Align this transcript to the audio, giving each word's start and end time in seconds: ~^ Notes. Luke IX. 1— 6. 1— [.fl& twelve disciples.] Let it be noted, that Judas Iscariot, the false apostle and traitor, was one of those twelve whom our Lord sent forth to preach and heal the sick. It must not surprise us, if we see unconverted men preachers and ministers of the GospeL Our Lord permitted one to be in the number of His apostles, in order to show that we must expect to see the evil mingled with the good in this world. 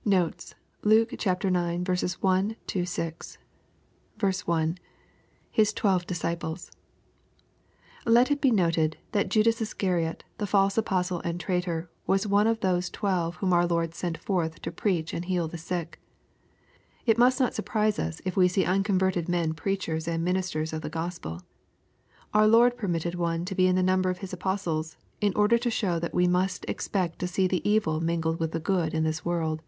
~^ 0.00 0.02
Notes. 0.12 0.54
Luke 0.82 1.12
IX. 1.12 1.26
1— 1.52 1.96
6. 2.86 3.38
1— 4.46 4.78
[.fl& 5.52 5.64
twelve 5.74 6.06
disciples.] 6.06 6.70
Let 8.06 8.30
it 8.30 8.40
be 8.40 8.50
noted, 8.50 8.96
that 9.12 9.28
Judas 9.28 9.60
Iscariot, 9.60 10.24
the 10.38 10.46
false 10.46 10.78
apostle 10.78 11.20
and 11.20 11.38
traitor, 11.38 11.90
was 12.06 12.26
one 12.26 12.46
of 12.46 12.60
those 12.60 12.88
twelve 12.88 13.36
whom 13.36 13.52
our 13.52 13.66
Lord 13.66 13.94
sent 13.94 14.16
forth 14.16 14.62
to 14.62 14.72
preach 14.72 15.12
and 15.12 15.26
heal 15.26 15.46
the 15.48 15.58
sick. 15.58 16.00
It 17.04 17.18
must 17.18 17.38
not 17.38 17.52
surprise 17.52 17.98
us, 17.98 18.22
if 18.24 18.38
we 18.38 18.48
see 18.48 18.64
unconverted 18.64 19.28
men 19.28 19.52
preachers 19.52 20.08
and 20.08 20.24
ministers 20.24 20.72
of 20.72 20.80
the 20.80 20.90
GospeL 20.90 21.42
Our 22.32 22.48
Lord 22.48 22.78
permitted 22.78 23.16
one 23.16 23.44
to 23.44 23.54
be 23.54 23.66
in 23.68 23.76
the 23.76 23.82
number 23.82 24.08
of 24.08 24.18
His 24.18 24.32
apostles, 24.32 24.96
in 25.20 25.34
order 25.36 25.58
to 25.58 25.70
show 25.70 25.98
that 25.98 26.14
we 26.14 26.26
must 26.26 26.64
expect 26.68 27.18
to 27.18 27.28
see 27.28 27.46
the 27.46 27.68
evil 27.68 28.00
mingled 28.00 28.40
with 28.40 28.52
the 28.52 28.60
good 28.60 28.94
in 28.94 29.04
this 29.04 29.26
world. 29.26 29.60